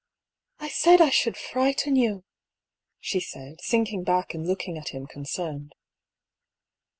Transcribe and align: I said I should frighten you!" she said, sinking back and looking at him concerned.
I 0.59 0.67
said 0.67 0.99
I 0.99 1.11
should 1.11 1.37
frighten 1.37 1.95
you!" 1.95 2.23
she 2.99 3.19
said, 3.19 3.61
sinking 3.61 4.03
back 4.03 4.33
and 4.33 4.47
looking 4.47 4.75
at 4.75 4.95
him 4.95 5.05
concerned. 5.05 5.75